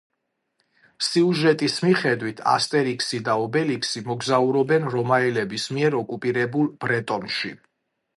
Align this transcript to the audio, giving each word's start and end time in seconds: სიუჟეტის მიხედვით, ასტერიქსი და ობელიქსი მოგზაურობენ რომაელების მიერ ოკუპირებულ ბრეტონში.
სიუჟეტის 1.07 1.75
მიხედვით, 1.87 2.41
ასტერიქსი 2.53 3.19
და 3.27 3.35
ობელიქსი 3.41 4.03
მოგზაურობენ 4.07 4.89
რომაელების 4.95 5.67
მიერ 5.77 5.99
ოკუპირებულ 6.01 6.73
ბრეტონში. 6.87 7.53